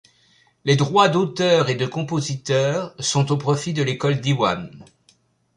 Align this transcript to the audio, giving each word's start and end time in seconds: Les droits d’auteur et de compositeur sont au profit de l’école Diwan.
Les 0.65 0.75
droits 0.77 1.09
d’auteur 1.09 1.69
et 1.69 1.75
de 1.75 1.85
compositeur 1.85 2.95
sont 2.97 3.31
au 3.31 3.37
profit 3.37 3.71
de 3.73 3.83
l’école 3.83 4.19
Diwan. 4.19 4.83